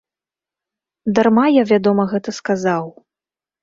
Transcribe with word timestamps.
Дарма, 1.21 1.45
я 1.61 1.69
вядома, 1.75 2.09
гэта 2.17 2.29
сказаў. 2.43 2.95